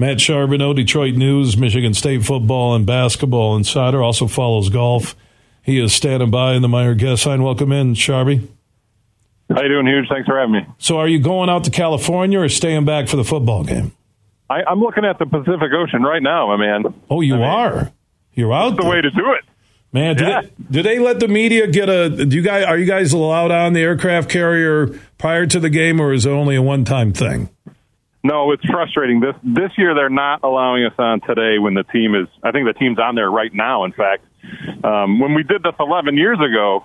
[0.00, 5.14] Matt Charboneau, Detroit News, Michigan State football and basketball insider, also follows golf.
[5.62, 7.42] He is standing by in the Meijer guest line.
[7.42, 8.48] Welcome in, Charby.
[9.50, 10.08] How you doing, Huge?
[10.08, 10.66] Thanks for having me.
[10.78, 13.92] So, are you going out to California or staying back for the football game?
[14.48, 16.94] I, am looking at the Pacific Ocean right now, my man.
[17.10, 17.92] Oh, you I mean, are.
[18.32, 18.70] You're out.
[18.70, 19.44] That's the way to do it.
[19.92, 20.40] Man, do, yeah.
[20.40, 22.08] they, do they let the media get a?
[22.08, 26.00] Do you guys are you guys allowed on the aircraft carrier prior to the game,
[26.00, 27.50] or is it only a one time thing?
[28.22, 29.20] No, it's frustrating.
[29.20, 32.28] This this year they're not allowing us on today when the team is.
[32.42, 33.84] I think the team's on there right now.
[33.84, 34.24] In fact,
[34.84, 36.84] um, when we did this 11 years ago,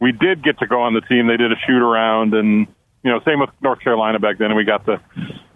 [0.00, 1.26] we did get to go on the team.
[1.26, 2.66] They did a shoot around, and
[3.02, 4.48] you know, same with North Carolina back then.
[4.48, 5.00] And we got to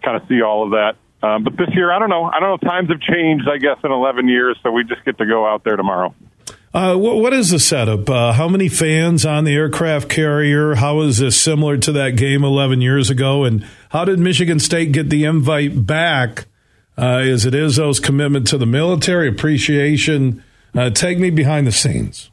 [0.03, 0.95] kind of see all of that.
[1.21, 2.25] Um, but this year, I don't know.
[2.25, 2.69] I don't know.
[2.69, 5.63] Times have changed, I guess, in 11 years, so we just get to go out
[5.63, 6.13] there tomorrow.
[6.73, 8.09] Uh, what, what is the setup?
[8.09, 10.73] Uh, how many fans on the aircraft carrier?
[10.75, 13.43] How is this similar to that game 11 years ago?
[13.43, 16.47] And how did Michigan State get the invite back?
[16.95, 20.43] Uh, as it is commitment to the military appreciation.
[20.75, 22.29] Uh, take me behind the scenes.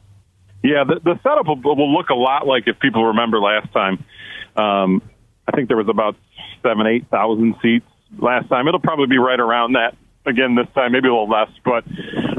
[0.63, 4.03] Yeah, the, the setup will, will, look a lot like if people remember last time.
[4.55, 5.01] Um,
[5.47, 6.15] I think there was about
[6.61, 7.87] seven, eight thousand seats
[8.19, 8.67] last time.
[8.67, 9.95] It'll probably be right around that
[10.27, 11.49] again this time, maybe a little less.
[11.65, 11.83] But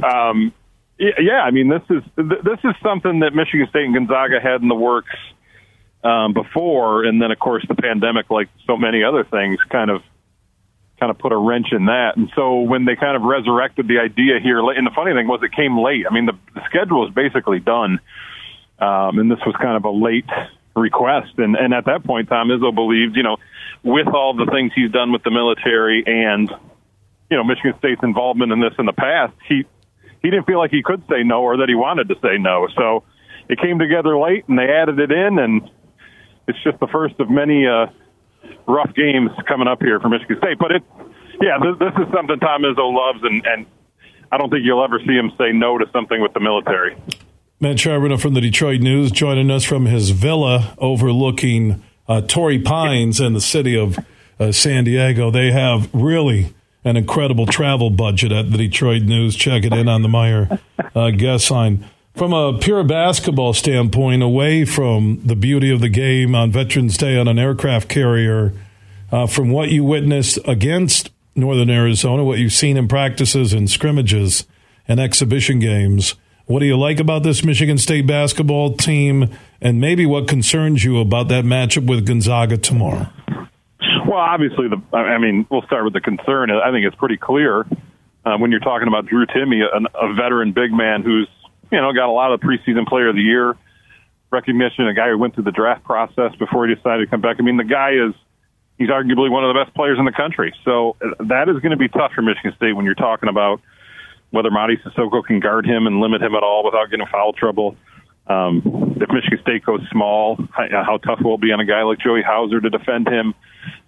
[0.05, 0.52] um,
[0.98, 4.68] yeah, I mean, this is this is something that Michigan State and Gonzaga had in
[4.68, 5.16] the works
[6.04, 10.02] um, before, and then of course the pandemic, like so many other things, kind of
[11.00, 12.16] kind of put a wrench in that.
[12.16, 15.40] And so when they kind of resurrected the idea here, and the funny thing was
[15.42, 16.06] it came late.
[16.08, 17.98] I mean, the, the schedule was basically done,
[18.78, 20.30] um, and this was kind of a late
[20.77, 21.32] request.
[21.38, 23.38] And and at that point, Tom Izzo believed, you know,
[23.82, 26.48] with all the things he's done with the military and
[27.30, 29.64] you know Michigan State's involvement in this in the past, he
[30.22, 32.68] he didn't feel like he could say no or that he wanted to say no.
[32.76, 33.04] So
[33.48, 35.68] it came together late, and they added it in, and
[36.46, 37.86] it's just the first of many uh,
[38.66, 40.58] rough games coming up here for Michigan State.
[40.58, 40.82] But it,
[41.40, 43.66] yeah, this, this is something Tom Izzo loves, and, and
[44.30, 46.96] I don't think you'll ever see him say no to something with the military.
[47.60, 53.20] Matt Charboneau from the Detroit News joining us from his villa overlooking uh, Torrey Pines
[53.20, 53.98] and the city of
[54.40, 55.30] uh, San Diego.
[55.30, 59.36] They have really an incredible travel budget at the Detroit News.
[59.36, 60.58] Check it in on the Meijer
[60.94, 61.84] uh, guest line.
[62.14, 67.16] From a pure basketball standpoint, away from the beauty of the game on Veterans Day
[67.16, 68.52] on an aircraft carrier,
[69.10, 74.46] uh, from what you witnessed against Northern Arizona, what you've seen in practices and scrimmages
[74.86, 76.16] and exhibition games,
[76.46, 81.00] what do you like about this Michigan State basketball team, and maybe what concerns you
[81.00, 83.06] about that matchup with Gonzaga tomorrow?
[84.12, 86.50] Well, obviously, the I mean, we'll start with the concern.
[86.50, 87.64] I think it's pretty clear
[88.27, 91.30] uh, when you're talking about Drew Timme, a, veteran big man who's
[91.70, 93.56] you know got a lot of preseason player of the year
[94.30, 97.36] recognition, a guy who went through the draft process before he decided to come back.
[97.39, 98.12] I mean, the guy is
[98.77, 100.52] he's arguably one of the best players in the country.
[100.62, 103.62] So uh, that is going to be tough for Michigan State when you're talking about
[104.29, 107.77] whether Mady Sissoko can guard him and limit him at all without getting foul trouble.
[108.27, 111.98] Um, if Michigan State goes small, how tough will it be on a guy like
[111.98, 113.33] Joey Hauser to defend him?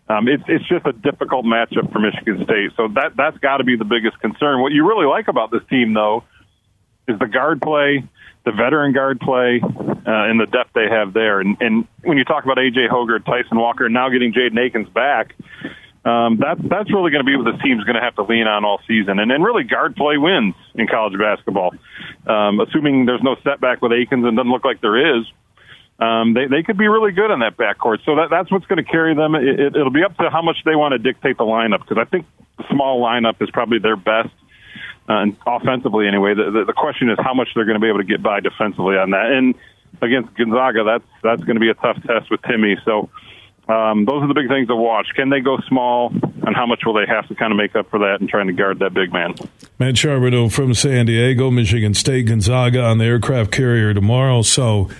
[0.09, 2.73] Um, it's it's just a difficult matchup for Michigan State.
[2.77, 4.61] So that that's got to be the biggest concern.
[4.61, 6.25] What you really like about this team, though,
[7.09, 8.05] is the guard play,
[8.45, 11.41] the veteran guard play, uh, and the depth they have there.
[11.41, 14.89] And, and when you talk about AJ Hoggard, Tyson Walker, and now getting Jaden Akins
[14.91, 15.35] back,
[16.05, 18.47] um, that that's really going to be what this team's going to have to lean
[18.47, 19.19] on all season.
[19.19, 21.73] And then really guard play wins in college basketball,
[22.27, 25.25] um, assuming there's no setback with Akins and doesn't look like there is
[25.99, 28.05] um, they they could be really good in that backcourt.
[28.05, 29.34] So that that's what's going to carry them.
[29.34, 31.99] It, it, it'll be up to how much they want to dictate the lineup because
[31.99, 32.27] I think
[32.59, 34.34] the small lineup is probably their best.
[35.06, 37.99] Uh, offensively, anyway, the, the, the question is how much they're going to be able
[37.99, 39.31] to get by defensively on that.
[39.32, 39.55] And
[40.00, 42.76] against Gonzaga, that's that's going to be a tough test with Timme.
[42.84, 43.11] So
[43.72, 45.06] um, those are the big things to watch.
[45.15, 47.88] Can they go small, and how much will they have to kind of make up
[47.91, 49.34] for that and trying to guard that big man?
[49.78, 54.43] Matt Charboneau from San Diego, Michigan State, Gonzaga on the aircraft carrier tomorrow.
[54.43, 54.91] So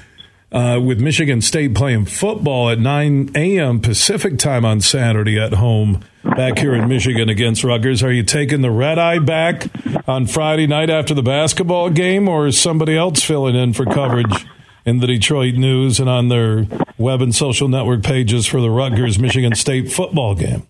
[0.55, 3.81] uh, with Michigan State playing football at 9 a.m.
[3.81, 8.05] Pacific time on Saturday at home back here in Michigan against Rutgers.
[8.05, 9.67] Are you taking the red eye back
[10.07, 14.47] on Friday night after the basketball game, or is somebody else filling in for coverage
[14.87, 16.69] in the Detroit News and on their
[16.99, 20.69] web and social network pages for the Rutgers Michigan State football game?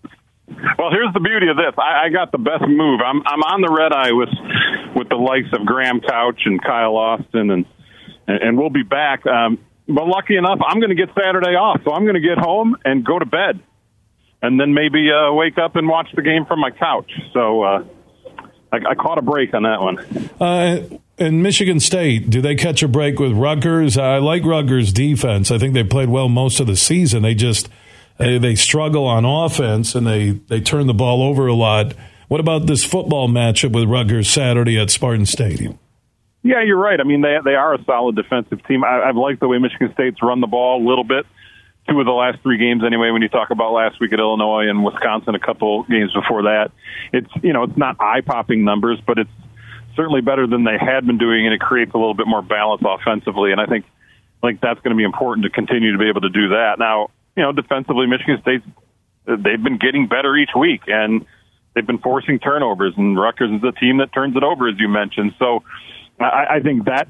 [0.79, 1.73] Well, here's the beauty of this.
[1.77, 3.01] I, I got the best move.
[3.05, 4.29] I'm I'm on the red eye with
[4.95, 7.65] with the likes of Graham Couch and Kyle Austin and
[8.27, 9.25] and we'll be back.
[9.27, 12.37] Um, but lucky enough, I'm going to get Saturday off, so I'm going to get
[12.37, 13.59] home and go to bed,
[14.41, 17.11] and then maybe uh, wake up and watch the game from my couch.
[17.33, 17.83] So uh,
[18.71, 20.29] I, I caught a break on that one.
[20.39, 23.97] Uh, in Michigan State, do they catch a break with Rutgers?
[23.97, 25.51] I like Rutgers' defense.
[25.51, 27.23] I think they played well most of the season.
[27.23, 27.69] They just
[28.17, 31.93] they, they struggle on offense and they they turn the ball over a lot.
[32.27, 35.77] What about this football matchup with Rutgers Saturday at Spartan Stadium?
[36.45, 36.99] Yeah, you're right.
[36.99, 38.83] I mean, they they are a solid defensive team.
[38.83, 41.25] I, I've liked the way Michigan State's run the ball a little bit.
[41.89, 43.09] Two of the last three games, anyway.
[43.09, 46.69] When you talk about last week at Illinois and Wisconsin, a couple games before that,
[47.11, 49.29] it's you know it's not eye popping numbers, but it's
[49.95, 52.83] certainly better than they had been doing, and it creates a little bit more balance
[52.85, 53.51] offensively.
[53.51, 53.85] And I think
[54.43, 56.77] like that's going to be important to continue to be able to do that.
[56.77, 58.61] Now, you know, defensively, Michigan State
[59.25, 61.25] they've been getting better each week, and
[61.73, 62.93] they've been forcing turnovers.
[62.97, 65.33] And Rutgers is a team that turns it over, as you mentioned.
[65.39, 65.63] So
[66.19, 67.07] I, I think that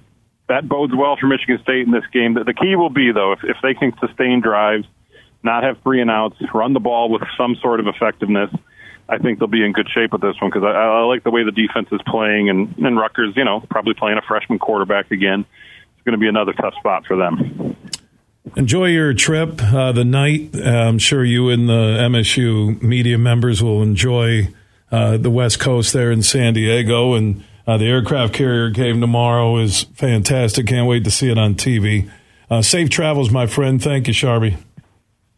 [0.48, 2.36] that bodes well for Michigan State in this game.
[2.36, 4.86] The, the key will be though if, if they can sustain drives,
[5.44, 8.52] not have three and outs, run the ball with some sort of effectiveness.
[9.08, 11.30] I think they'll be in good shape with this one because I, I like the
[11.30, 15.12] way the defense is playing, and, and Rutgers, you know, probably playing a freshman quarterback
[15.12, 15.46] again.
[15.96, 17.76] It's going to be another tough spot for them.
[18.56, 20.56] Enjoy your trip uh, the night.
[20.56, 24.54] Uh, I'm sure you and the MSU media members will enjoy
[24.92, 27.14] uh, the West Coast there in San Diego.
[27.14, 30.68] And uh, the aircraft carrier game tomorrow is fantastic.
[30.68, 32.10] Can't wait to see it on TV.
[32.50, 33.82] Uh, safe travels, my friend.
[33.82, 34.58] Thank you, Charby.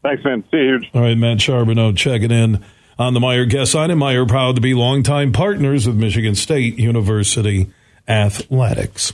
[0.03, 0.43] Thanks, man.
[0.51, 0.81] See you.
[0.93, 2.63] All right, Matt Charboneau checking in
[2.99, 3.91] on the Meijer guest line.
[3.91, 7.69] And Meijer proud to be longtime partners with Michigan State University
[8.07, 9.13] Athletics.